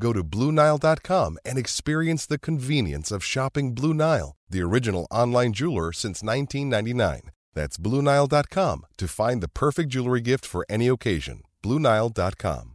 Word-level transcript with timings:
Go 0.00 0.12
to 0.12 0.22
BlueNile.com 0.22 1.38
and 1.44 1.58
experience 1.58 2.26
the 2.26 2.38
convenience 2.38 3.10
of 3.10 3.24
shopping 3.24 3.74
Blue 3.74 3.94
Nile, 3.94 4.36
the 4.48 4.62
original 4.62 5.06
online 5.10 5.52
jeweler 5.52 5.92
since 5.92 6.22
1999. 6.22 7.30
That's 7.54 7.76
BlueNile.com 7.76 8.86
to 8.98 9.08
find 9.08 9.42
the 9.42 9.48
perfect 9.48 9.90
jewelry 9.90 10.20
gift 10.20 10.46
for 10.46 10.64
any 10.68 10.86
occasion. 10.86 11.42
BlueNile.com. 11.64 12.74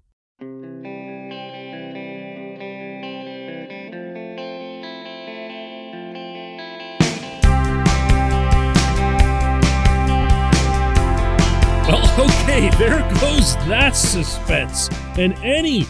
Well, 11.88 12.20
okay, 12.20 12.70
there 12.78 13.00
goes 13.22 13.56
that 13.68 13.92
suspense. 13.96 14.90
And 15.18 15.34
any 15.44 15.86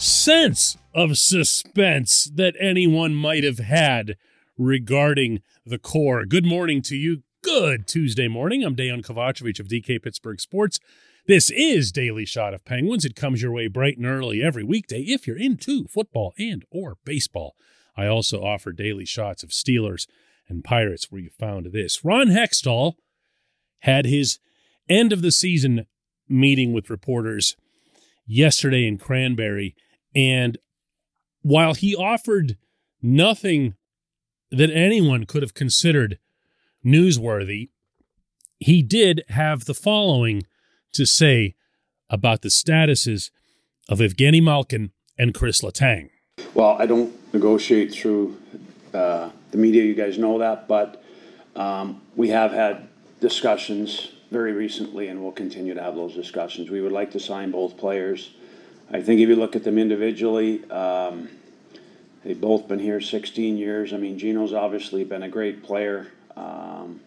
sense 0.00 0.78
of 0.94 1.18
suspense 1.18 2.24
that 2.34 2.54
anyone 2.58 3.14
might 3.14 3.44
have 3.44 3.58
had 3.58 4.16
regarding 4.56 5.42
the 5.64 5.78
core. 5.78 6.24
Good 6.24 6.46
morning 6.46 6.80
to 6.82 6.96
you. 6.96 7.22
Good 7.42 7.86
Tuesday 7.86 8.26
morning. 8.26 8.64
I'm 8.64 8.76
Dejan 8.76 9.04
Kovacevic 9.04 9.60
of 9.60 9.68
DK 9.68 10.02
Pittsburgh 10.02 10.40
Sports. 10.40 10.78
This 11.26 11.50
is 11.50 11.92
Daily 11.92 12.24
Shot 12.24 12.54
of 12.54 12.64
Penguins. 12.64 13.04
It 13.04 13.14
comes 13.14 13.42
your 13.42 13.52
way 13.52 13.68
bright 13.68 13.98
and 13.98 14.06
early 14.06 14.42
every 14.42 14.64
weekday 14.64 15.02
if 15.02 15.26
you're 15.26 15.38
into 15.38 15.86
football 15.86 16.32
and 16.38 16.64
or 16.70 16.96
baseball. 17.04 17.54
I 17.96 18.06
also 18.06 18.42
offer 18.42 18.72
daily 18.72 19.04
shots 19.04 19.42
of 19.42 19.50
Steelers 19.50 20.06
and 20.48 20.64
Pirates 20.64 21.10
where 21.10 21.20
you 21.20 21.30
found 21.30 21.66
this. 21.66 22.04
Ron 22.04 22.28
Hextall 22.28 22.94
had 23.80 24.06
his 24.06 24.38
end 24.88 25.12
of 25.12 25.20
the 25.20 25.32
season 25.32 25.86
meeting 26.28 26.72
with 26.72 26.90
reporters 26.90 27.54
yesterday 28.26 28.86
in 28.86 28.96
Cranberry. 28.96 29.74
And 30.14 30.58
while 31.42 31.74
he 31.74 31.94
offered 31.94 32.56
nothing 33.02 33.74
that 34.50 34.70
anyone 34.70 35.26
could 35.26 35.42
have 35.42 35.54
considered 35.54 36.18
newsworthy, 36.84 37.70
he 38.58 38.82
did 38.82 39.24
have 39.28 39.64
the 39.64 39.74
following 39.74 40.42
to 40.92 41.06
say 41.06 41.54
about 42.08 42.42
the 42.42 42.48
statuses 42.48 43.30
of 43.88 44.00
Evgeny 44.00 44.42
Malkin 44.42 44.90
and 45.18 45.32
Chris 45.32 45.62
Letang. 45.62 46.10
Well, 46.54 46.76
I 46.78 46.86
don't 46.86 47.12
negotiate 47.32 47.92
through 47.92 48.36
uh, 48.92 49.30
the 49.50 49.58
media, 49.58 49.84
you 49.84 49.94
guys 49.94 50.18
know 50.18 50.38
that, 50.38 50.66
but 50.66 51.02
um, 51.54 52.02
we 52.16 52.28
have 52.30 52.52
had 52.52 52.88
discussions 53.20 54.12
very 54.30 54.52
recently 54.52 55.08
and 55.08 55.22
we'll 55.22 55.32
continue 55.32 55.74
to 55.74 55.82
have 55.82 55.94
those 55.94 56.14
discussions. 56.14 56.70
We 56.70 56.80
would 56.80 56.92
like 56.92 57.10
to 57.12 57.20
sign 57.20 57.50
both 57.50 57.76
players. 57.76 58.30
I 58.92 59.00
think 59.02 59.20
if 59.20 59.28
you 59.28 59.36
look 59.36 59.54
at 59.54 59.62
them 59.62 59.78
individually, 59.78 60.68
um, 60.70 61.28
they've 62.24 62.40
both 62.40 62.66
been 62.66 62.80
here 62.80 63.00
16 63.00 63.56
years. 63.56 63.92
I 63.92 63.98
mean, 63.98 64.18
Gino's 64.18 64.52
obviously 64.52 65.04
been 65.04 65.22
a 65.22 65.28
great 65.28 65.62
player, 65.62 66.08
um, 66.36 67.00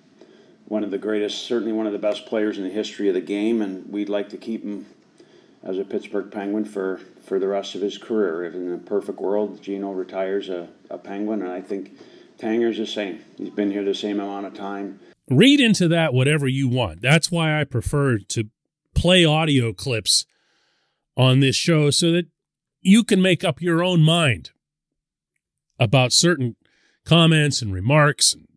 one 0.66 0.86
of 0.86 0.92
the 0.92 0.98
greatest, 0.98 1.46
certainly 1.46 1.74
one 1.74 1.86
of 1.86 1.92
the 1.92 2.00
best 2.00 2.26
players 2.26 2.58
in 2.58 2.64
the 2.64 2.70
history 2.70 3.10
of 3.10 3.14
the 3.14 3.22
game, 3.22 3.62
and 3.62 3.92
we'd 3.92 4.08
like 4.08 4.30
to 4.30 4.38
keep 4.38 4.64
him 4.64 4.86
as 5.62 5.78
a 5.78 5.84
Pittsburgh 5.84 6.32
Penguin 6.32 6.64
for, 6.64 7.02
for 7.26 7.38
the 7.38 7.48
rest 7.48 7.76
of 7.76 7.82
his 7.82 7.98
career. 7.98 8.46
If 8.46 8.56
in 8.56 8.74
a 8.74 8.78
perfect 8.78 9.20
world, 9.20 9.62
Gino 9.62 9.92
retires 9.92 10.48
a, 10.48 10.70
a 10.90 10.98
Penguin, 10.98 11.42
and 11.42 11.52
I 11.52 11.60
think 11.60 11.98
Tanger's 12.38 12.78
the 12.78 12.88
same. 12.88 13.24
He's 13.38 13.50
been 13.50 13.72
here 13.72 13.84
the 13.84 13.94
same 13.94 14.22
amount 14.22 14.46
of 14.46 14.54
time. 14.54 15.02
Read 15.30 15.60
into 15.60 15.90
that 15.90 16.14
whatever 16.14 16.48
you 16.48 16.70
want. 16.70 17.02
That's 17.02 17.30
why 17.30 17.60
I 17.60 17.66
prefer 17.66 18.20
to 18.20 18.46
play 18.94 19.26
audio 19.26 19.74
clips 19.74 20.26
on 21.16 21.40
this 21.40 21.56
show 21.56 21.90
so 21.90 22.12
that 22.12 22.28
you 22.81 23.03
can 23.03 23.22
make 23.22 23.44
up 23.44 23.62
your 23.62 23.84
own 23.84 24.01
mind 24.01 24.51
about 25.79 26.13
certain 26.13 26.56
comments 27.06 27.62
and 27.62 27.74
remarks 27.74 28.34
and 28.34 28.47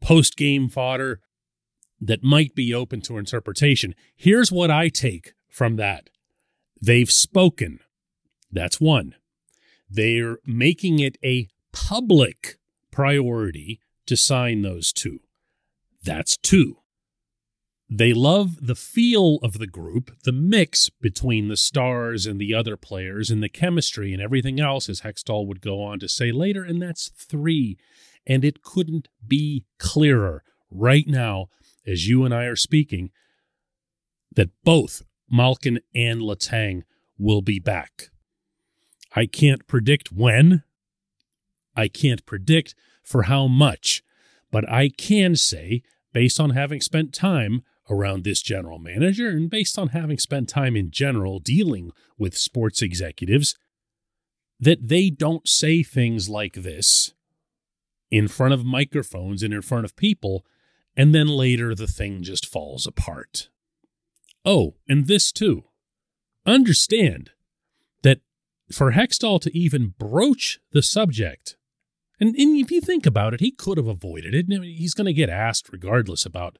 post 0.00 0.36
game 0.36 0.68
fodder 0.68 1.20
that 2.00 2.22
might 2.22 2.54
be 2.54 2.74
open 2.74 3.00
to 3.00 3.18
interpretation. 3.18 3.94
Here's 4.14 4.52
what 4.52 4.70
I 4.70 4.88
take 4.88 5.32
from 5.48 5.76
that 5.76 6.10
they've 6.80 7.10
spoken. 7.10 7.80
That's 8.52 8.80
one. 8.80 9.14
They're 9.88 10.38
making 10.46 10.98
it 10.98 11.16
a 11.24 11.48
public 11.72 12.58
priority 12.90 13.80
to 14.06 14.16
sign 14.16 14.62
those 14.62 14.92
two. 14.92 15.20
That's 16.02 16.36
two. 16.36 16.78
They 17.88 18.12
love 18.12 18.66
the 18.66 18.74
feel 18.74 19.38
of 19.42 19.58
the 19.58 19.66
group, 19.66 20.10
the 20.24 20.32
mix 20.32 20.90
between 20.90 21.48
the 21.48 21.56
stars 21.56 22.26
and 22.26 22.40
the 22.40 22.52
other 22.52 22.76
players, 22.76 23.30
and 23.30 23.42
the 23.42 23.48
chemistry 23.48 24.12
and 24.12 24.20
everything 24.20 24.58
else, 24.58 24.88
as 24.88 25.02
Hextall 25.02 25.46
would 25.46 25.60
go 25.60 25.82
on 25.82 26.00
to 26.00 26.08
say 26.08 26.32
later. 26.32 26.64
And 26.64 26.82
that's 26.82 27.10
three. 27.10 27.78
And 28.26 28.44
it 28.44 28.62
couldn't 28.62 29.08
be 29.26 29.66
clearer 29.78 30.42
right 30.68 31.06
now, 31.06 31.46
as 31.86 32.08
you 32.08 32.24
and 32.24 32.34
I 32.34 32.44
are 32.44 32.56
speaking, 32.56 33.10
that 34.34 34.50
both 34.64 35.02
Malkin 35.30 35.78
and 35.94 36.20
Letang 36.20 36.82
will 37.18 37.40
be 37.40 37.60
back. 37.60 38.10
I 39.14 39.26
can't 39.26 39.66
predict 39.68 40.10
when. 40.10 40.64
I 41.76 41.86
can't 41.86 42.26
predict 42.26 42.74
for 43.04 43.24
how 43.24 43.46
much, 43.46 44.02
but 44.50 44.68
I 44.68 44.88
can 44.88 45.36
say, 45.36 45.82
based 46.12 46.40
on 46.40 46.50
having 46.50 46.80
spent 46.80 47.14
time 47.14 47.62
around 47.88 48.24
this 48.24 48.42
general 48.42 48.78
manager 48.78 49.28
and 49.28 49.50
based 49.50 49.78
on 49.78 49.88
having 49.88 50.18
spent 50.18 50.48
time 50.48 50.76
in 50.76 50.90
general 50.90 51.38
dealing 51.38 51.90
with 52.18 52.36
sports 52.36 52.82
executives 52.82 53.54
that 54.58 54.88
they 54.88 55.10
don't 55.10 55.48
say 55.48 55.82
things 55.82 56.28
like 56.28 56.54
this 56.54 57.12
in 58.10 58.28
front 58.28 58.54
of 58.54 58.64
microphones 58.64 59.42
and 59.42 59.52
in 59.52 59.62
front 59.62 59.84
of 59.84 59.96
people 59.96 60.44
and 60.96 61.14
then 61.14 61.28
later 61.28 61.74
the 61.74 61.86
thing 61.86 62.22
just 62.22 62.46
falls 62.46 62.86
apart. 62.86 63.48
Oh, 64.44 64.76
and 64.88 65.06
this 65.06 65.30
too. 65.30 65.64
Understand 66.46 67.30
that 68.02 68.20
for 68.72 68.92
Hextall 68.92 69.40
to 69.42 69.56
even 69.56 69.94
broach 69.98 70.60
the 70.72 70.82
subject, 70.82 71.56
and, 72.18 72.34
and 72.36 72.56
if 72.56 72.70
you 72.70 72.80
think 72.80 73.04
about 73.04 73.34
it, 73.34 73.40
he 73.40 73.50
could 73.50 73.76
have 73.76 73.88
avoided 73.88 74.34
it. 74.34 74.46
He's 74.48 74.94
going 74.94 75.06
to 75.06 75.12
get 75.12 75.28
asked 75.28 75.70
regardless 75.70 76.24
about 76.24 76.58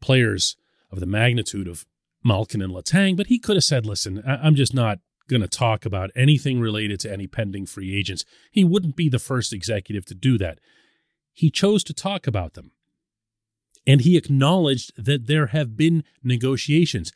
players 0.00 0.56
of 0.90 1.00
the 1.00 1.06
magnitude 1.06 1.68
of 1.68 1.86
Malkin 2.24 2.62
and 2.62 2.72
Letang, 2.72 3.16
but 3.16 3.28
he 3.28 3.38
could 3.38 3.56
have 3.56 3.64
said, 3.64 3.86
listen, 3.86 4.22
I'm 4.26 4.54
just 4.54 4.74
not 4.74 4.98
going 5.28 5.42
to 5.42 5.48
talk 5.48 5.84
about 5.84 6.10
anything 6.14 6.60
related 6.60 7.00
to 7.00 7.12
any 7.12 7.26
pending 7.26 7.66
free 7.66 7.96
agents. 7.96 8.24
He 8.50 8.64
wouldn't 8.64 8.96
be 8.96 9.08
the 9.08 9.18
first 9.18 9.52
executive 9.52 10.04
to 10.06 10.14
do 10.14 10.38
that. 10.38 10.58
He 11.32 11.50
chose 11.50 11.82
to 11.84 11.94
talk 11.94 12.26
about 12.26 12.54
them. 12.54 12.72
And 13.86 14.00
he 14.00 14.16
acknowledged 14.16 14.92
that 15.04 15.26
there 15.26 15.48
have 15.48 15.76
been 15.76 16.04
negotiations. 16.22 17.12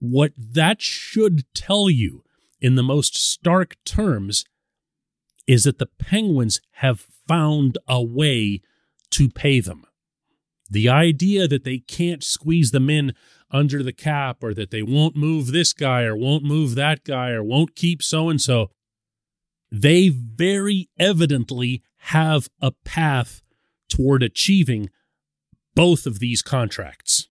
What 0.00 0.32
that 0.36 0.82
should 0.82 1.44
tell 1.54 1.88
you 1.88 2.24
in 2.60 2.74
the 2.74 2.82
most 2.82 3.16
stark 3.16 3.76
terms 3.84 4.44
is 5.46 5.64
that 5.64 5.78
the 5.78 5.88
Penguins 5.98 6.60
have 6.72 7.06
found 7.26 7.78
a 7.88 8.02
way 8.02 8.60
to 9.10 9.30
pay 9.30 9.60
them. 9.60 9.84
The 10.70 10.88
idea 10.88 11.48
that 11.48 11.64
they 11.64 11.78
can't 11.78 12.22
squeeze 12.22 12.70
them 12.70 12.90
in 12.90 13.14
under 13.50 13.82
the 13.82 13.92
cap 13.92 14.42
or 14.42 14.52
that 14.54 14.70
they 14.70 14.82
won't 14.82 15.16
move 15.16 15.48
this 15.52 15.72
guy 15.72 16.02
or 16.02 16.16
won't 16.16 16.44
move 16.44 16.74
that 16.74 17.04
guy 17.04 17.30
or 17.30 17.42
won't 17.42 17.74
keep 17.74 18.02
so 18.02 18.28
and 18.28 18.40
so, 18.40 18.70
they 19.70 20.08
very 20.08 20.88
evidently 20.98 21.82
have 21.98 22.48
a 22.60 22.72
path 22.84 23.42
toward 23.88 24.22
achieving 24.22 24.90
both 25.74 26.06
of 26.06 26.18
these 26.18 26.42
contracts. 26.42 27.28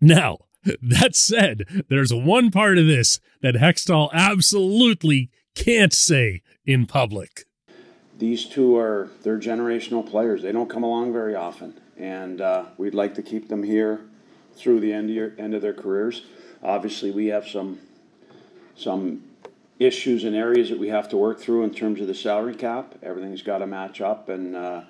Now, 0.00 0.38
that 0.82 1.14
said, 1.16 1.64
there's 1.88 2.12
one 2.12 2.50
part 2.50 2.78
of 2.78 2.86
this 2.86 3.20
that 3.42 3.54
Hextall 3.54 4.10
absolutely 4.12 5.30
can't 5.54 5.92
say 5.92 6.42
in 6.64 6.86
public. 6.86 7.44
These 8.18 8.46
two 8.46 8.76
are 8.76 9.08
they're 9.22 9.38
generational 9.38 10.08
players. 10.08 10.42
They 10.42 10.52
don't 10.52 10.68
come 10.68 10.82
along 10.82 11.12
very 11.12 11.34
often, 11.34 11.80
and 12.00 12.40
uh, 12.40 12.64
we'd 12.78 12.94
like 12.94 13.14
to 13.14 13.22
keep 13.22 13.48
them 13.48 13.62
here 13.62 14.00
through 14.54 14.80
the 14.80 14.92
end 14.92 15.10
of 15.10 15.16
your, 15.16 15.32
end 15.38 15.54
of 15.54 15.62
their 15.62 15.74
careers. 15.74 16.22
Obviously, 16.62 17.10
we 17.10 17.26
have 17.26 17.46
some 17.46 17.78
some 18.76 19.22
issues 19.78 20.24
and 20.24 20.34
areas 20.34 20.70
that 20.70 20.78
we 20.78 20.88
have 20.88 21.08
to 21.08 21.16
work 21.16 21.38
through 21.38 21.64
in 21.64 21.72
terms 21.72 22.00
of 22.00 22.06
the 22.06 22.14
salary 22.14 22.54
cap. 22.54 22.94
Everything's 23.02 23.42
got 23.42 23.58
to 23.58 23.66
match 23.66 24.00
up, 24.00 24.28
and 24.28 24.56
uh, 24.56 24.82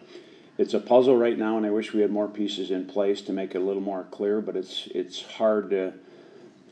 it's 0.59 0.75
a 0.75 0.81
puzzle 0.81 1.17
right 1.17 1.37
now. 1.37 1.57
And 1.57 1.67
I 1.67 1.71
wish 1.71 1.93
we 1.93 2.01
had 2.01 2.11
more 2.11 2.29
pieces 2.29 2.71
in 2.71 2.87
place 2.87 3.21
to 3.23 3.33
make 3.33 3.55
it 3.55 3.59
a 3.59 3.65
little 3.65 3.83
more 3.83 4.07
clear. 4.11 4.41
But 4.41 4.57
it's 4.57 4.89
it's 4.95 5.23
hard 5.23 5.71
to 5.71 5.93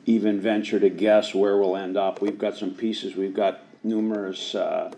even 0.06 0.40
venture 0.40 0.80
to 0.80 0.88
guess 0.88 1.34
where 1.34 1.58
we'll 1.58 1.76
end 1.76 1.96
up. 1.96 2.22
We've 2.22 2.38
got 2.38 2.56
some 2.56 2.72
pieces. 2.74 3.14
We've 3.14 3.34
got 3.34 3.60
numerous 3.84 4.54
uh, 4.54 4.92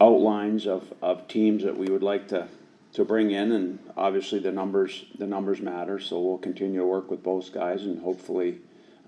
outlines 0.00 0.66
of, 0.66 0.92
of 1.02 1.26
teams 1.28 1.64
that 1.64 1.76
we 1.76 1.86
would 1.86 2.02
like 2.02 2.28
to 2.28 2.46
to 2.92 3.04
bring 3.04 3.30
in, 3.30 3.52
and 3.52 3.78
obviously 3.96 4.38
the 4.38 4.52
numbers 4.52 5.04
the 5.18 5.26
numbers 5.26 5.60
matter. 5.60 5.98
So 5.98 6.20
we'll 6.20 6.38
continue 6.38 6.80
to 6.80 6.86
work 6.86 7.10
with 7.10 7.22
both 7.22 7.52
guys 7.52 7.82
and 7.82 8.00
hopefully 8.00 8.60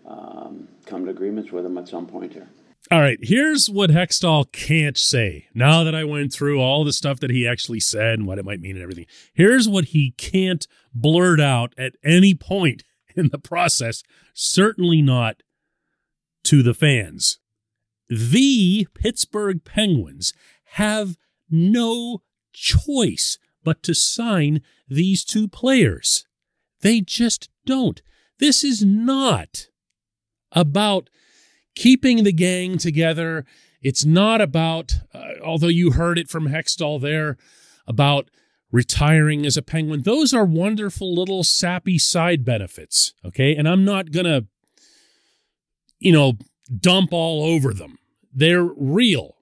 um, 0.07 0.69
come 0.87 1.05
to 1.05 1.11
agreements 1.11 1.53
with 1.53 1.65
them 1.65 1.79
at 1.79 1.89
some 1.89 2.07
point 2.07 2.33
here. 2.33 2.49
All 2.91 3.01
right, 3.01 3.19
here's 3.23 3.69
what 3.69 3.91
Hextall 3.91 4.51
can't 4.53 4.97
say. 4.97 5.47
Now 5.55 5.85
that 5.85 5.95
I 5.95 6.03
went 6.05 6.33
through 6.33 6.61
all 6.61 6.83
the 6.83 6.93
stuff 6.93 7.21
that 7.21 7.31
he 7.31 7.47
actually 7.47 7.79
said 7.79 8.19
and 8.19 8.27
what 8.27 8.39
it 8.39 8.45
might 8.45 8.61
mean 8.61 8.75
and 8.75 8.83
everything, 8.83 9.07
here's 9.35 9.69
what 9.69 9.87
he 9.87 10.13
can't 10.13 10.67
blurt 10.95 11.41
out 11.41 11.75
at 11.77 11.93
any 12.03 12.35
point 12.35 12.83
in 13.15 13.29
the 13.29 13.39
process, 13.39 14.03
certainly 14.35 15.03
not 15.03 15.43
to 16.45 16.63
the 16.63 16.75
fans. 16.75 17.39
The 18.09 18.89
Pittsburgh 18.95 19.63
Penguins 19.65 20.33
have 20.73 21.17
no 21.49 22.23
choice 22.53 23.39
but 23.65 23.83
to 23.85 23.95
sign 23.95 24.63
these 24.89 25.25
two 25.25 25.49
players. 25.49 26.27
They 26.81 27.01
just 27.01 27.49
don't. 27.67 28.01
This 28.39 28.65
is 28.65 28.85
not 28.85 29.69
about 30.53 31.11
keeping 31.75 32.25
the 32.25 32.33
gang 32.33 32.79
together. 32.79 33.45
It's 33.83 34.05
not 34.05 34.41
about, 34.41 34.95
uh, 35.15 35.35
although 35.45 35.69
you 35.69 35.93
heard 35.93 36.19
it 36.19 36.29
from 36.29 36.49
Hextall 36.49 37.01
there, 37.01 37.37
about 37.87 38.31
retiring 38.73 39.45
as 39.45 39.57
a 39.57 39.63
penguin. 39.63 40.03
Those 40.03 40.33
are 40.33 40.45
wonderful 40.45 41.15
little 41.15 41.45
sappy 41.45 41.99
side 41.99 42.45
benefits. 42.45 43.13
Okay. 43.25 43.55
And 43.57 43.69
I'm 43.69 43.85
not 43.85 44.13
going 44.13 44.27
to, 44.27 44.47
you 45.99 46.13
know, 46.13 46.35
dump 46.79 47.13
all 47.13 47.43
over 47.43 47.75
them. 47.75 47.99
They're 48.33 48.63
real. 48.63 49.37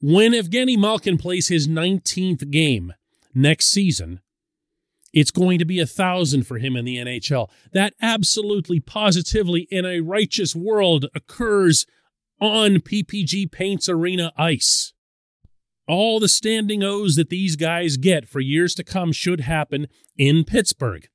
When 0.00 0.32
Evgeny 0.32 0.76
Malkin 0.76 1.16
plays 1.16 1.48
his 1.48 1.66
19th 1.66 2.50
game 2.50 2.92
next 3.34 3.66
season, 3.66 4.20
it's 5.12 5.30
going 5.30 5.58
to 5.58 5.64
be 5.64 5.78
a 5.78 5.86
thousand 5.86 6.46
for 6.46 6.58
him 6.58 6.76
in 6.76 6.84
the 6.84 6.96
NHL. 6.96 7.48
That 7.72 7.94
absolutely 8.02 8.80
positively 8.80 9.68
in 9.70 9.86
a 9.86 10.00
righteous 10.00 10.56
world 10.56 11.06
occurs 11.14 11.86
on 12.40 12.80
PPG 12.80 13.50
Paints 13.50 13.88
Arena 13.88 14.32
ice. 14.36 14.92
All 15.86 16.18
the 16.18 16.28
standing 16.28 16.82
O's 16.82 17.16
that 17.16 17.28
these 17.28 17.56
guys 17.56 17.96
get 17.96 18.28
for 18.28 18.40
years 18.40 18.74
to 18.74 18.84
come 18.84 19.12
should 19.12 19.42
happen 19.42 19.86
in 20.16 20.44
Pittsburgh. 20.44 21.06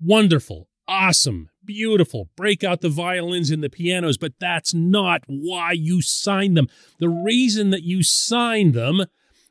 Wonderful, 0.00 0.68
awesome, 0.88 1.50
beautiful. 1.64 2.30
Break 2.36 2.64
out 2.64 2.80
the 2.80 2.88
violins 2.88 3.50
and 3.50 3.62
the 3.62 3.70
pianos, 3.70 4.16
but 4.16 4.32
that's 4.40 4.74
not 4.74 5.22
why 5.26 5.72
you 5.72 6.02
signed 6.02 6.56
them. 6.56 6.68
The 6.98 7.08
reason 7.08 7.70
that 7.70 7.82
you 7.82 8.02
signed 8.02 8.74
them 8.74 9.04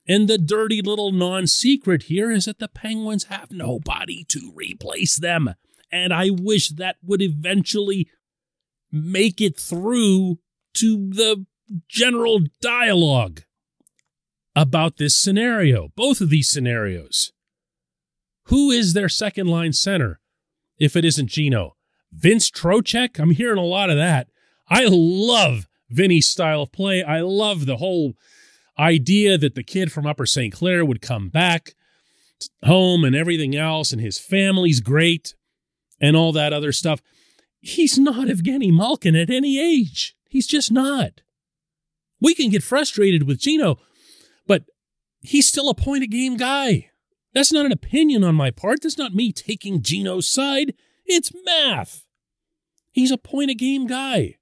and 0.07 0.27
the 0.27 0.37
dirty 0.37 0.81
little 0.81 1.11
non 1.11 1.47
secret 1.47 2.03
here 2.03 2.31
is 2.31 2.45
that 2.45 2.59
the 2.59 2.67
Penguins 2.67 3.25
have 3.25 3.51
nobody 3.51 4.23
to 4.25 4.51
replace 4.53 5.17
them. 5.17 5.55
And 5.91 6.13
I 6.13 6.29
wish 6.29 6.69
that 6.69 6.97
would 7.03 7.21
eventually 7.21 8.09
make 8.91 9.39
it 9.39 9.59
through 9.59 10.39
to 10.75 11.09
the 11.09 11.45
general 11.87 12.41
dialogue 12.61 13.41
about 14.55 14.97
this 14.97 15.15
scenario, 15.15 15.89
both 15.95 16.19
of 16.19 16.29
these 16.29 16.49
scenarios. 16.49 17.31
Who 18.47 18.71
is 18.71 18.93
their 18.93 19.09
second 19.09 19.47
line 19.47 19.73
center 19.73 20.19
if 20.77 20.95
it 20.95 21.05
isn't 21.05 21.29
Gino? 21.29 21.75
Vince 22.11 22.51
Trocheck? 22.51 23.19
I'm 23.19 23.31
hearing 23.31 23.57
a 23.57 23.63
lot 23.63 23.89
of 23.89 23.97
that. 23.97 24.27
I 24.67 24.85
love 24.89 25.67
Vinny's 25.89 26.27
style 26.27 26.63
of 26.63 26.71
play. 26.71 27.03
I 27.03 27.21
love 27.21 27.65
the 27.65 27.77
whole 27.77 28.13
idea 28.77 29.37
that 29.37 29.55
the 29.55 29.63
kid 29.63 29.91
from 29.91 30.05
Upper 30.05 30.25
St. 30.25 30.53
Clair 30.53 30.83
would 30.83 31.01
come 31.01 31.29
back 31.29 31.75
home 32.63 33.03
and 33.03 33.15
everything 33.15 33.55
else, 33.55 33.91
and 33.91 34.01
his 34.01 34.19
family's 34.19 34.81
great 34.81 35.35
and 36.01 36.15
all 36.15 36.31
that 36.33 36.53
other 36.53 36.71
stuff. 36.71 37.01
He's 37.61 37.97
not 37.97 38.27
Evgeny 38.27 38.71
Malkin 38.73 39.15
at 39.15 39.29
any 39.29 39.59
age. 39.59 40.15
He's 40.27 40.47
just 40.47 40.71
not. 40.71 41.21
We 42.19 42.33
can 42.33 42.49
get 42.49 42.63
frustrated 42.63 43.23
with 43.23 43.39
Gino, 43.39 43.77
but 44.47 44.63
he's 45.21 45.47
still 45.47 45.69
a 45.69 45.75
point 45.75 46.03
a 46.03 46.07
game 46.07 46.37
guy. 46.37 46.89
That's 47.33 47.51
not 47.51 47.65
an 47.65 47.71
opinion 47.71 48.23
on 48.23 48.35
my 48.35 48.51
part. 48.51 48.81
That's 48.81 48.97
not 48.97 49.15
me 49.15 49.31
taking 49.31 49.81
Gino's 49.81 50.29
side. 50.29 50.73
It's 51.05 51.31
math. 51.45 52.05
He's 52.91 53.11
a 53.11 53.17
point 53.17 53.49
a 53.49 53.55
game 53.55 53.87
guy. 53.87 54.35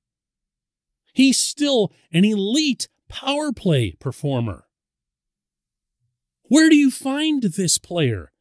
He's 1.13 1.37
still 1.37 1.91
an 2.11 2.25
elite 2.25 2.87
power 3.11 3.51
play 3.51 3.91
performer. 3.99 4.63
Where 6.43 6.69
do 6.69 6.75
you 6.75 6.89
find 6.89 7.43
this 7.43 7.77
player? 7.77 8.31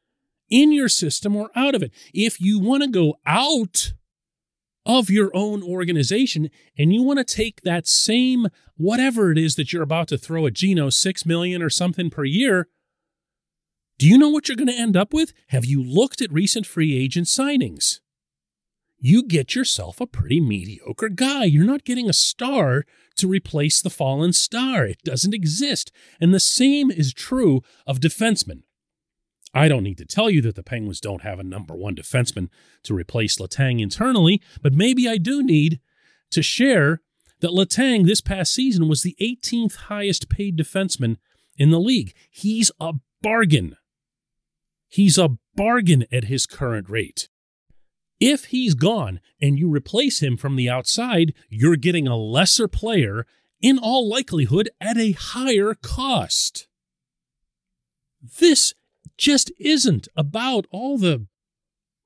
In 0.48 0.72
your 0.72 0.88
system 0.88 1.36
or 1.36 1.50
out 1.54 1.74
of 1.74 1.82
it? 1.82 1.92
If 2.12 2.40
you 2.40 2.58
want 2.58 2.82
to 2.82 2.88
go 2.88 3.14
out 3.26 3.92
of 4.86 5.10
your 5.10 5.30
own 5.34 5.62
organization 5.62 6.50
and 6.76 6.92
you 6.92 7.02
want 7.02 7.18
to 7.18 7.24
take 7.24 7.62
that 7.62 7.86
same 7.86 8.48
whatever 8.76 9.30
it 9.30 9.38
is 9.38 9.54
that 9.56 9.72
you're 9.72 9.82
about 9.82 10.08
to 10.08 10.18
throw 10.18 10.46
at 10.46 10.54
Gino, 10.54 10.90
six 10.90 11.24
million 11.24 11.62
or 11.62 11.70
something 11.70 12.10
per 12.10 12.24
year, 12.24 12.68
do 13.98 14.08
you 14.08 14.18
know 14.18 14.30
what 14.30 14.48
you're 14.48 14.56
going 14.56 14.66
to 14.66 14.74
end 14.74 14.96
up 14.96 15.12
with? 15.12 15.32
Have 15.48 15.64
you 15.64 15.82
looked 15.82 16.20
at 16.20 16.32
recent 16.32 16.66
free 16.66 16.96
agent 16.96 17.26
signings? 17.26 18.00
You 19.02 19.22
get 19.22 19.54
yourself 19.54 19.98
a 19.98 20.06
pretty 20.06 20.40
mediocre 20.40 21.08
guy. 21.08 21.44
You're 21.44 21.64
not 21.64 21.84
getting 21.84 22.08
a 22.08 22.12
star 22.12 22.84
to 23.16 23.26
replace 23.26 23.80
the 23.80 23.88
fallen 23.88 24.34
star. 24.34 24.84
It 24.84 25.02
doesn't 25.02 25.32
exist. 25.32 25.90
And 26.20 26.34
the 26.34 26.40
same 26.40 26.90
is 26.90 27.14
true 27.14 27.62
of 27.86 28.00
defensemen. 28.00 28.62
I 29.54 29.68
don't 29.68 29.82
need 29.82 29.98
to 29.98 30.04
tell 30.04 30.28
you 30.28 30.42
that 30.42 30.54
the 30.54 30.62
Penguins 30.62 31.00
don't 31.00 31.22
have 31.22 31.38
a 31.38 31.44
number 31.44 31.74
one 31.74 31.96
defenseman 31.96 32.48
to 32.84 32.94
replace 32.94 33.38
Letang 33.38 33.80
internally, 33.80 34.40
but 34.62 34.74
maybe 34.74 35.08
I 35.08 35.16
do 35.16 35.42
need 35.42 35.80
to 36.30 36.42
share 36.42 37.00
that 37.40 37.50
Letang 37.50 38.04
this 38.04 38.20
past 38.20 38.52
season 38.52 38.86
was 38.86 39.02
the 39.02 39.16
18th 39.20 39.76
highest 39.76 40.28
paid 40.28 40.58
defenseman 40.58 41.16
in 41.56 41.70
the 41.70 41.80
league. 41.80 42.14
He's 42.30 42.70
a 42.78 42.92
bargain. 43.22 43.76
He's 44.88 45.16
a 45.16 45.38
bargain 45.56 46.04
at 46.12 46.24
his 46.24 46.46
current 46.46 46.88
rate. 46.88 47.28
If 48.20 48.46
he's 48.46 48.74
gone 48.74 49.20
and 49.40 49.58
you 49.58 49.70
replace 49.70 50.22
him 50.22 50.36
from 50.36 50.56
the 50.56 50.68
outside, 50.68 51.32
you're 51.48 51.76
getting 51.76 52.06
a 52.06 52.16
lesser 52.16 52.68
player, 52.68 53.26
in 53.62 53.78
all 53.78 54.08
likelihood, 54.08 54.68
at 54.80 54.98
a 54.98 55.12
higher 55.12 55.74
cost. 55.74 56.68
This 58.38 58.74
just 59.16 59.50
isn't 59.58 60.08
about 60.14 60.66
all 60.70 60.98
the 60.98 61.26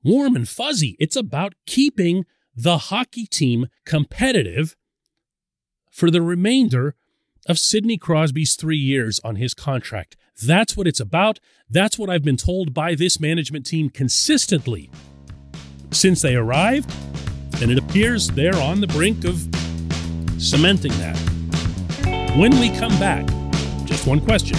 warm 0.05 0.37
and 0.37 0.49
fuzzy. 0.49 0.97
It's 1.01 1.17
about 1.17 1.55
keeping 1.67 2.25
the 2.55 2.79
hockey 2.79 3.27
team 3.27 3.67
competitive 3.85 4.77
for 5.91 6.11
the 6.11 6.23
remainder 6.23 6.95
of 7.47 7.59
Sidney 7.59 7.99
Crosby's 7.99 8.55
three 8.55 8.79
years 8.79 9.21
on 9.25 9.37
his 9.37 9.55
contract. 9.55 10.17
That's 10.43 10.77
what 10.77 10.87
it's 10.87 11.01
about. 11.01 11.41
That's 11.69 11.99
what 11.99 12.11
I've 12.11 12.23
been 12.23 12.37
told 12.37 12.73
by 12.73 12.95
this 12.95 13.21
management 13.21 13.67
team 13.67 13.91
consistently 13.91 14.91
since 15.95 16.23
they 16.23 16.35
arrived, 16.35 16.93
and 17.63 17.71
it 17.71 17.79
appears 17.79 18.29
they're 18.29 18.57
on 18.57 18.81
the 18.81 18.87
brink 18.89 19.25
of 19.25 19.49
cementing 20.39 20.93
that. 20.99 21.17
When 22.37 22.59
we 22.59 22.71
come 22.71 22.99
back, 22.99 23.27
just 23.87 24.07
one 24.07 24.21
question. 24.21 24.59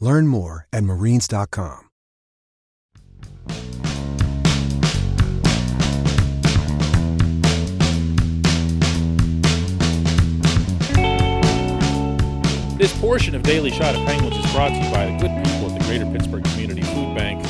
Learn 0.00 0.26
more 0.26 0.66
at 0.72 0.84
marines.com. 0.84 1.88
This 12.78 12.96
portion 13.00 13.34
of 13.34 13.42
Daily 13.42 13.72
Shot 13.72 13.96
of 13.96 14.06
Penguins 14.06 14.36
is 14.36 14.52
brought 14.52 14.68
to 14.68 14.76
you 14.76 14.88
by 14.92 15.06
the 15.06 15.18
good 15.18 15.44
people 15.44 15.68
at 15.68 15.80
the 15.80 15.84
Greater 15.86 16.06
Pittsburgh 16.06 16.44
Community 16.44 16.82
Food 16.82 17.16
Bank, 17.16 17.44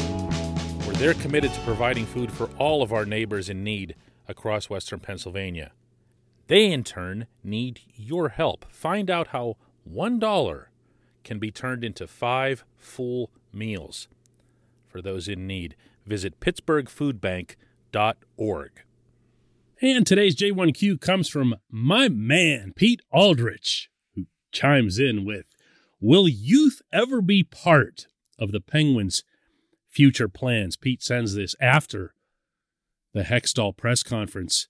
where 0.87 0.97
they're 0.97 1.13
committed 1.13 1.53
to 1.53 1.61
providing 1.61 2.07
food 2.07 2.33
for 2.33 2.49
all 2.57 2.83
of 2.83 2.95
our 2.95 3.05
neighbors 3.05 3.51
in 3.51 3.63
need 3.63 3.95
across 4.27 4.71
Western 4.71 5.01
Pennsylvania. 5.01 5.73
They, 6.47 6.73
in 6.73 6.83
turn, 6.83 7.27
need 7.45 7.81
your 7.95 8.31
help. 8.31 8.65
Find 8.71 9.11
out 9.11 9.29
how 9.29 9.59
$1 9.87 10.65
can 11.29 11.39
be 11.39 11.51
turned 11.51 11.85
into 11.85 12.07
five 12.07 12.65
full 12.79 13.31
meals 13.53 14.09
for 14.87 15.03
those 15.03 15.29
in 15.29 15.47
need. 15.47 15.77
Visit 16.07 16.41
pittsburghfoodbank.org. 16.41 18.71
And 19.83 20.07
today's 20.07 20.35
J1Q 20.35 21.03
comes 21.03 21.29
from 21.29 21.57
my 21.71 22.09
man, 22.09 22.73
Pete 22.75 23.03
Aldrich, 23.13 23.91
who 24.15 24.25
chimes 24.53 24.99
in 24.99 25.27
with 25.27 25.45
Will 26.01 26.27
youth 26.27 26.81
ever 26.91 27.21
be 27.21 27.45
part 27.45 28.07
of 28.39 28.51
the 28.51 28.61
Penguins' 28.61 29.23
future 29.87 30.29
plans? 30.29 30.79
Pete 30.79 31.03
sends 31.03 31.35
this 31.35 31.55
after 31.61 32.15
the 33.13 33.25
Hextall 33.25 33.77
press 33.77 34.03
conference 34.03 34.67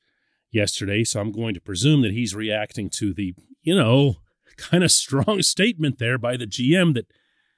yesterday, 0.50 1.04
so 1.04 1.20
I'm 1.20 1.30
going 1.30 1.54
to 1.54 1.60
presume 1.60 2.02
that 2.02 2.10
he's 2.10 2.34
reacting 2.34 2.90
to 2.94 3.14
the, 3.14 3.36
you 3.62 3.76
know, 3.76 4.16
kind 4.58 4.84
of 4.84 4.90
strong 4.92 5.40
statement 5.42 5.98
there 5.98 6.18
by 6.18 6.36
the 6.36 6.46
GM 6.46 6.94
that 6.94 7.06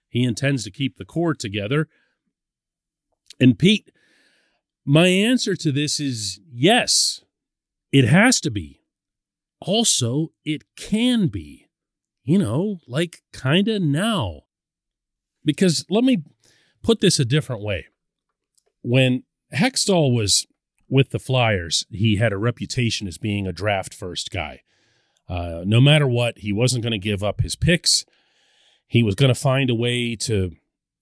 he 0.09 0.23
intends 0.23 0.64
to 0.64 0.71
keep 0.71 0.97
the 0.97 1.04
core 1.04 1.35
together. 1.35 1.88
And 3.40 3.59
Pete, 3.59 3.90
my 4.85 5.07
answer 5.07 5.57
to 5.57 5.73
this 5.73 5.99
is 5.99 6.40
yes, 6.52 7.23
it 7.92 8.04
has 8.07 8.40
to 8.42 8.50
be. 8.50 8.80
Also, 9.61 10.33
it 10.45 10.62
can 10.76 11.28
be, 11.28 11.66
you 12.25 12.38
know, 12.38 12.78
like 12.87 13.23
kind 13.33 13.69
of 13.69 13.83
now. 13.83 14.42
Because 15.45 15.85
let 15.90 16.04
me 16.04 16.23
put 16.83 17.00
this 17.00 17.19
a 17.19 17.25
different 17.25 17.62
way. 17.62 17.87
When 18.83 19.25
Hextall 19.54 20.14
was 20.14 20.47
with 20.88 21.11
the 21.11 21.19
Flyers, 21.19 21.87
he 21.90 22.16
had 22.16 22.33
a 22.33 22.38
reputation 22.38 23.07
as 23.07 23.19
being 23.19 23.47
a 23.47 23.52
draft 23.52 23.95
first 23.95 24.30
guy. 24.30 24.62
Uh, 25.30 25.62
no 25.64 25.80
matter 25.80 26.08
what, 26.08 26.38
he 26.38 26.52
wasn't 26.52 26.82
going 26.82 26.90
to 26.90 26.99
give 26.99 27.22
up 27.22 27.40
his 27.40 27.54
picks. 27.54 28.04
He 28.88 29.04
was 29.04 29.14
going 29.14 29.32
to 29.32 29.40
find 29.40 29.70
a 29.70 29.75
way 29.76 30.16
to, 30.16 30.50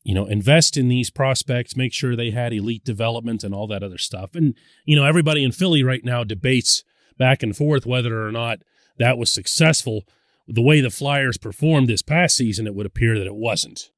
you 0.02 0.14
know, 0.14 0.26
invest 0.26 0.76
in 0.76 0.88
these 0.88 1.08
prospects, 1.10 1.76
make 1.76 1.94
sure 1.94 2.14
they 2.14 2.30
had 2.30 2.52
elite 2.52 2.84
development 2.84 3.42
and 3.42 3.54
all 3.54 3.66
that 3.68 3.82
other 3.82 3.96
stuff. 3.96 4.34
And, 4.34 4.54
you 4.84 4.96
know, 4.96 5.06
everybody 5.06 5.42
in 5.42 5.52
Philly 5.52 5.82
right 5.82 6.04
now 6.04 6.24
debates 6.24 6.84
back 7.16 7.42
and 7.42 7.56
forth 7.56 7.86
whether 7.86 8.26
or 8.26 8.30
not 8.30 8.58
that 8.98 9.16
was 9.16 9.32
successful. 9.32 10.02
The 10.46 10.62
way 10.62 10.82
the 10.82 10.90
Flyers 10.90 11.38
performed 11.38 11.88
this 11.88 12.02
past 12.02 12.36
season, 12.36 12.66
it 12.66 12.74
would 12.74 12.86
appear 12.86 13.16
that 13.18 13.26
it 13.26 13.34
wasn't. 13.34 13.90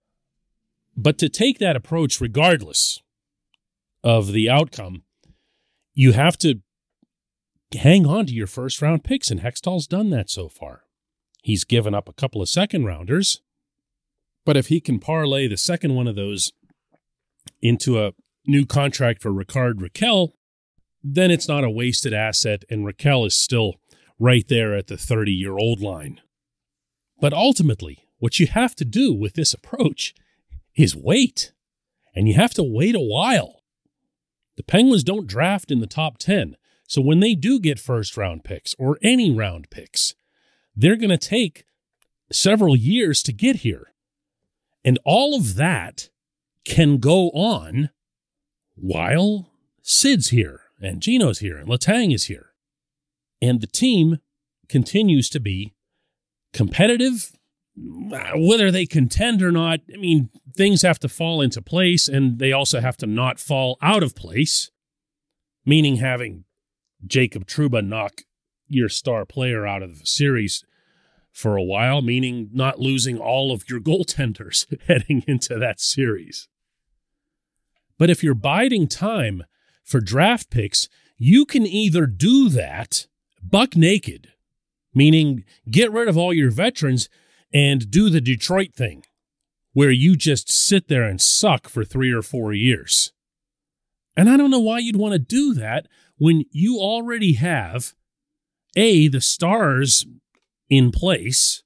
But 0.97 1.19
to 1.19 1.29
take 1.29 1.59
that 1.59 1.77
approach, 1.77 2.21
regardless 2.21 3.01
of 4.05 4.33
the 4.33 4.49
outcome, 4.49 5.03
you 5.93 6.13
have 6.13 6.39
to 6.39 6.61
hang 7.75 8.07
on 8.07 8.27
to 8.27 8.33
your 8.33 8.47
first 8.47 8.83
round 8.83 9.05
picks, 9.05 9.31
and 9.31 9.41
Hextall's 9.41 9.87
done 9.87 10.11
that 10.11 10.31
so 10.31 10.49
far. 10.49 10.83
He's 11.43 11.65
given 11.65 11.95
up 11.95 12.09
a 12.09 12.13
couple 12.13 12.43
of 12.43 12.49
second 12.49 12.85
rounders, 12.85 13.41
but 14.45 14.57
if 14.57 14.67
he 14.67 14.81
can 14.81 14.99
parlay 14.99 15.47
the 15.47 15.57
second 15.57 15.95
one 15.95 16.07
of 16.07 16.17
those 16.17 16.53
into 17.63 18.03
a 18.03 18.13
new 18.47 18.67
contract 18.67 19.23
for 19.23 19.33
Rickard 19.33 19.79
Rakell, 19.79 20.33
then 21.03 21.31
it's 21.31 21.49
not 21.49 21.65
a 21.65 21.71
wasted 21.71 22.13
asset, 22.13 22.65
and 22.69 22.85
Rakell 22.85 23.27
is 23.27 23.35
still 23.35 23.77
right 24.19 24.47
there 24.49 24.75
at 24.75 24.89
the 24.89 24.99
30 24.99 25.33
year 25.33 25.57
old 25.57 25.81
line. 25.81 26.21
But 27.21 27.33
ultimately, 27.33 28.05
what 28.19 28.39
you 28.39 28.47
have 28.47 28.75
to 28.77 28.85
do 28.85 29.13
with 29.13 29.35
this 29.35 29.55
approach 29.55 30.15
is 30.77 30.95
wait, 30.97 31.53
and 32.15 32.29
you 32.29 32.35
have 32.35 32.55
to 32.55 32.63
wait 32.63 32.95
a 32.95 33.01
while. 33.01 33.63
The 34.57 34.63
Penguins 34.63 35.05
don't 35.05 35.27
draft 35.27 35.71
in 35.71 35.81
the 35.81 35.87
top 35.87 36.19
10. 36.19 36.57
So 36.91 37.01
when 37.01 37.21
they 37.21 37.37
do 37.37 37.61
get 37.61 37.79
first 37.79 38.17
round 38.17 38.43
picks 38.43 38.75
or 38.77 38.99
any 39.01 39.31
round 39.31 39.71
picks, 39.71 40.13
they're 40.75 40.97
going 40.97 41.11
to 41.11 41.17
take 41.17 41.65
several 42.33 42.75
years 42.75 43.23
to 43.23 43.33
get 43.33 43.59
here. 43.59 43.93
And 44.85 44.99
all 45.05 45.37
of 45.37 45.55
that 45.55 46.09
can 46.65 46.99
go 46.99 47.29
on 47.29 47.91
while 48.75 49.53
Sid's 49.83 50.31
here 50.31 50.63
and 50.81 51.01
Gino's 51.01 51.39
here 51.39 51.59
and 51.59 51.69
Letang 51.69 52.13
is 52.13 52.25
here. 52.25 52.55
And 53.41 53.61
the 53.61 53.69
team 53.69 54.19
continues 54.69 55.31
to 55.31 55.39
be 55.39 55.75
competitive. 56.53 57.31
Whether 57.77 58.73
they 58.73 58.85
contend 58.85 59.43
or 59.43 59.53
not, 59.53 59.79
I 59.95 59.97
mean, 59.97 60.29
things 60.57 60.83
have 60.83 60.99
to 60.99 61.09
fall 61.09 61.41
into 61.41 61.63
place 61.63 62.09
and 62.09 62.41
they 62.41 62.51
also 62.51 62.81
have 62.81 62.97
to 62.97 63.07
not 63.07 63.39
fall 63.39 63.79
out 63.81 64.03
of 64.03 64.17
place, 64.17 64.73
meaning 65.65 65.99
having 65.99 66.47
Jacob 67.07 67.47
Trouba 67.47 67.85
knock 67.85 68.23
your 68.69 68.89
star 68.89 69.25
player 69.25 69.67
out 69.67 69.83
of 69.83 69.99
the 69.99 70.07
series 70.07 70.65
for 71.33 71.57
a 71.57 71.63
while, 71.63 72.03
meaning 72.03 72.51
not 72.53 72.79
losing 72.79 73.19
all 73.19 73.53
of 73.53 73.69
your 73.69 73.81
goaltenders 73.81 74.67
heading 74.87 75.25
into 75.27 75.59
that 75.59 75.81
series. 75.81 76.49
But 77.99 78.11
if 78.11 78.23
you're 78.23 78.35
biding 78.35 78.89
time 78.89 79.45
for 79.85 80.01
draft 80.01 80.51
picks, 80.51 80.89
you 81.19 81.45
can 81.45 81.67
either 81.67 82.07
do 82.07 82.49
that 82.49 83.07
buck 83.43 83.77
naked, 83.77 84.29
meaning 84.95 85.45
get 85.71 85.93
rid 85.93 86.09
of 86.09 86.17
all 86.17 86.33
your 86.33 86.51
veterans 86.51 87.09
and 87.53 87.91
do 87.91 88.09
the 88.09 88.21
Detroit 88.21 88.73
thing, 88.75 89.05
where 89.73 89.91
you 89.91 90.17
just 90.17 90.51
sit 90.51 90.89
there 90.89 91.05
and 91.05 91.21
suck 91.21 91.69
for 91.69 91.85
three 91.85 92.13
or 92.13 92.23
four 92.23 92.53
years. 92.53 93.13
And 94.17 94.29
I 94.29 94.37
don't 94.37 94.51
know 94.51 94.61
why 94.61 94.79
you'd 94.79 94.97
want 94.97 95.13
to 95.13 95.19
do 95.19 95.55
that 95.55 95.87
when 96.21 96.45
you 96.53 96.77
already 96.77 97.33
have 97.33 97.95
A, 98.77 99.09
the 99.09 99.23
stars 99.23 100.05
in 100.69 100.93
place, 100.93 101.63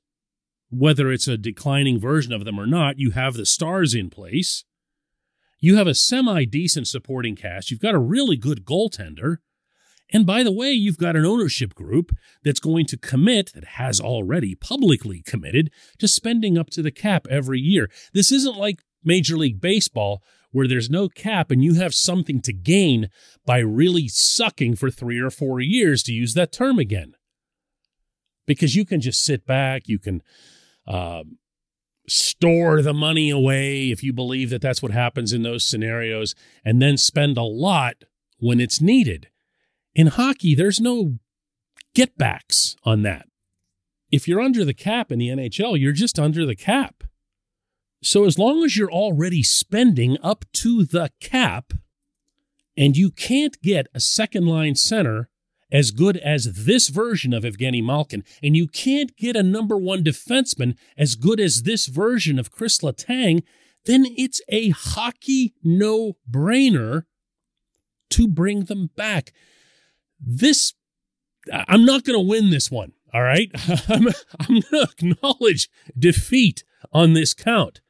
whether 0.70 1.10
it's 1.10 1.26
a 1.26 1.36
declining 1.36 1.98
version 1.98 2.32
of 2.32 2.44
them 2.44 2.58
or 2.58 2.66
not, 2.66 2.96
you 2.96 3.10
have 3.10 3.34
the 3.34 3.46
stars 3.46 3.94
in 3.94 4.10
place. 4.10 4.64
You 5.58 5.76
have 5.76 5.88
a 5.88 5.94
semi 5.94 6.44
decent 6.44 6.86
supporting 6.86 7.34
cast. 7.34 7.72
You've 7.72 7.80
got 7.80 7.96
a 7.96 7.98
really 7.98 8.36
good 8.36 8.64
goaltender. 8.64 9.38
And 10.12 10.24
by 10.24 10.44
the 10.44 10.52
way, 10.52 10.70
you've 10.70 10.98
got 10.98 11.16
an 11.16 11.26
ownership 11.26 11.74
group 11.74 12.12
that's 12.44 12.60
going 12.60 12.86
to 12.86 12.96
commit, 12.96 13.52
that 13.54 13.64
has 13.64 14.00
already 14.00 14.54
publicly 14.54 15.20
committed, 15.26 15.72
to 15.98 16.06
spending 16.06 16.56
up 16.56 16.70
to 16.70 16.82
the 16.82 16.92
cap 16.92 17.26
every 17.28 17.58
year. 17.58 17.90
This 18.12 18.30
isn't 18.30 18.56
like 18.56 18.84
Major 19.02 19.36
League 19.36 19.60
Baseball, 19.60 20.22
where 20.54 20.68
there's 20.68 20.88
no 20.88 21.08
cap 21.08 21.50
and 21.50 21.64
you 21.64 21.74
have 21.74 21.92
something 21.92 22.40
to 22.40 22.52
gain 22.52 23.10
by 23.44 23.58
really 23.58 24.06
sucking 24.06 24.76
for 24.76 24.88
three 24.88 25.18
or 25.18 25.30
four 25.30 25.58
years, 25.58 26.00
to 26.04 26.12
use 26.12 26.34
that 26.34 26.52
term 26.52 26.78
again. 26.78 27.14
Because 28.46 28.76
you 28.76 28.84
can 28.84 29.00
just 29.00 29.24
sit 29.24 29.44
back, 29.44 29.88
you 29.88 29.98
can 29.98 30.22
uh, 30.86 31.24
store 32.06 32.82
the 32.82 32.94
money 32.94 33.30
away 33.30 33.90
if 33.90 34.04
you 34.04 34.12
believe 34.12 34.50
that 34.50 34.62
that's 34.62 34.80
what 34.80 34.92
happens 34.92 35.32
in 35.32 35.42
those 35.42 35.66
scenarios, 35.66 36.36
and 36.64 36.80
then 36.80 36.96
spend 36.96 37.36
a 37.36 37.42
lot 37.42 38.04
when 38.38 38.60
it's 38.60 38.80
needed. 38.80 39.30
In 39.92 40.06
hockey, 40.06 40.54
there's 40.54 40.80
no 40.80 41.18
get 41.96 42.16
backs 42.16 42.76
on 42.84 43.02
that. 43.02 43.26
If 44.12 44.28
you're 44.28 44.40
under 44.40 44.64
the 44.64 44.72
cap 44.72 45.10
in 45.10 45.18
the 45.18 45.30
NHL, 45.30 45.80
you're 45.80 45.90
just 45.90 46.16
under 46.16 46.46
the 46.46 46.54
cap. 46.54 47.02
So 48.04 48.26
as 48.26 48.38
long 48.38 48.62
as 48.64 48.76
you're 48.76 48.92
already 48.92 49.42
spending 49.42 50.18
up 50.22 50.44
to 50.54 50.84
the 50.84 51.10
cap 51.20 51.72
and 52.76 52.96
you 52.96 53.10
can't 53.10 53.60
get 53.62 53.86
a 53.94 54.00
second 54.00 54.46
line 54.46 54.74
center 54.74 55.30
as 55.72 55.90
good 55.90 56.18
as 56.18 56.64
this 56.64 56.88
version 56.88 57.32
of 57.32 57.44
Evgeny 57.44 57.82
Malkin, 57.82 58.22
and 58.42 58.54
you 58.56 58.68
can't 58.68 59.16
get 59.16 59.36
a 59.36 59.42
number 59.42 59.76
one 59.76 60.04
defenseman 60.04 60.76
as 60.98 61.14
good 61.14 61.40
as 61.40 61.62
this 61.62 61.86
version 61.86 62.38
of 62.38 62.52
Chris 62.52 62.80
Letang, 62.80 63.42
then 63.86 64.04
it's 64.18 64.40
a 64.50 64.68
hockey 64.68 65.54
no 65.64 66.18
brainer 66.30 67.04
to 68.10 68.28
bring 68.28 68.64
them 68.64 68.90
back 68.94 69.32
this 70.20 70.74
I'm 71.50 71.84
not 71.84 72.04
going 72.04 72.18
to 72.18 72.26
win 72.26 72.50
this 72.50 72.70
one. 72.70 72.92
All 73.12 73.22
right. 73.22 73.50
I'm, 73.88 74.08
I'm 74.40 74.60
going 74.60 74.62
to 74.62 74.88
acknowledge 74.90 75.68
defeat 75.98 76.64
on 76.92 77.12
this 77.12 77.34
count 77.34 77.80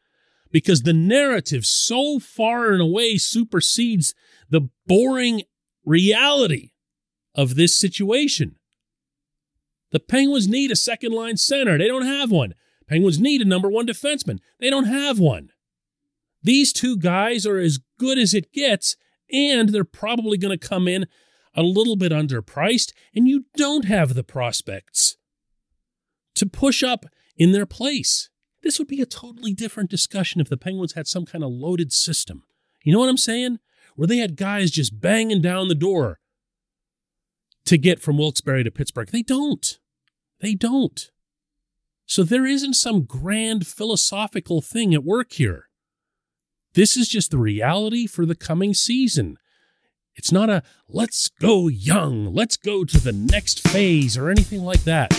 because 0.54 0.82
the 0.82 0.92
narrative 0.92 1.66
so 1.66 2.20
far 2.20 2.70
and 2.70 2.80
away 2.80 3.18
supersedes 3.18 4.14
the 4.48 4.68
boring 4.86 5.42
reality 5.84 6.70
of 7.34 7.56
this 7.56 7.76
situation. 7.76 8.54
The 9.90 9.98
Penguins 9.98 10.46
need 10.46 10.70
a 10.70 10.76
second 10.76 11.10
line 11.10 11.38
center. 11.38 11.76
They 11.76 11.88
don't 11.88 12.06
have 12.06 12.30
one. 12.30 12.54
Penguins 12.86 13.18
need 13.18 13.40
a 13.40 13.44
number 13.44 13.68
one 13.68 13.84
defenseman. 13.84 14.38
They 14.60 14.70
don't 14.70 14.84
have 14.84 15.18
one. 15.18 15.48
These 16.40 16.72
two 16.72 16.98
guys 16.98 17.44
are 17.46 17.58
as 17.58 17.80
good 17.98 18.16
as 18.16 18.32
it 18.32 18.52
gets, 18.52 18.94
and 19.32 19.70
they're 19.70 19.82
probably 19.82 20.38
going 20.38 20.56
to 20.56 20.68
come 20.68 20.86
in 20.86 21.08
a 21.56 21.62
little 21.64 21.96
bit 21.96 22.12
underpriced, 22.12 22.92
and 23.12 23.26
you 23.26 23.46
don't 23.56 23.86
have 23.86 24.14
the 24.14 24.22
prospects 24.22 25.16
to 26.36 26.46
push 26.46 26.84
up 26.84 27.06
in 27.36 27.50
their 27.50 27.66
place. 27.66 28.30
This 28.64 28.78
would 28.78 28.88
be 28.88 29.02
a 29.02 29.06
totally 29.06 29.52
different 29.52 29.90
discussion 29.90 30.40
if 30.40 30.48
the 30.48 30.56
Penguins 30.56 30.94
had 30.94 31.06
some 31.06 31.26
kind 31.26 31.44
of 31.44 31.50
loaded 31.50 31.92
system. 31.92 32.44
You 32.82 32.94
know 32.94 32.98
what 32.98 33.10
I'm 33.10 33.18
saying? 33.18 33.58
Where 33.94 34.08
they 34.08 34.16
had 34.16 34.36
guys 34.36 34.70
just 34.70 35.00
banging 35.00 35.42
down 35.42 35.68
the 35.68 35.74
door 35.74 36.18
to 37.66 37.76
get 37.76 38.00
from 38.00 38.16
Wilkes-Barre 38.16 38.64
to 38.64 38.70
Pittsburgh. 38.70 39.10
They 39.10 39.22
don't. 39.22 39.78
They 40.40 40.54
don't. 40.54 41.10
So 42.06 42.22
there 42.22 42.46
isn't 42.46 42.74
some 42.74 43.04
grand 43.04 43.66
philosophical 43.66 44.62
thing 44.62 44.94
at 44.94 45.04
work 45.04 45.32
here. 45.32 45.68
This 46.72 46.96
is 46.96 47.08
just 47.08 47.30
the 47.30 47.38
reality 47.38 48.06
for 48.06 48.26
the 48.26 48.34
coming 48.34 48.74
season. 48.74 49.36
It's 50.16 50.32
not 50.32 50.48
a 50.48 50.62
let's 50.88 51.28
go 51.28 51.68
young, 51.68 52.32
let's 52.32 52.56
go 52.56 52.84
to 52.84 52.98
the 52.98 53.12
next 53.12 53.66
phase 53.68 54.16
or 54.16 54.30
anything 54.30 54.62
like 54.62 54.84
that. 54.84 55.12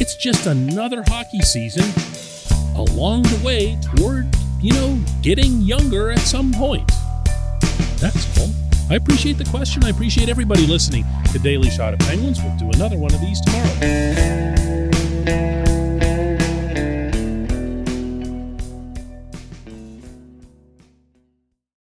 It's 0.00 0.16
just 0.16 0.46
another 0.46 1.04
hockey 1.06 1.40
season 1.40 1.84
along 2.74 3.24
the 3.24 3.38
way 3.44 3.78
toward, 3.82 4.34
you 4.58 4.72
know, 4.72 4.98
getting 5.20 5.60
younger 5.60 6.10
at 6.10 6.20
some 6.20 6.54
point. 6.54 6.90
That's 7.98 8.24
cool. 8.34 8.48
I 8.88 8.94
appreciate 8.94 9.36
the 9.36 9.44
question. 9.44 9.84
I 9.84 9.90
appreciate 9.90 10.30
everybody 10.30 10.66
listening 10.66 11.04
to 11.32 11.38
Daily 11.38 11.68
Shot 11.68 11.92
of 11.92 11.98
Penguins. 11.98 12.40
We'll 12.42 12.56
do 12.56 12.70
another 12.70 12.96
one 12.96 13.12
of 13.12 13.20
these 13.20 13.42
tomorrow. 13.42 14.09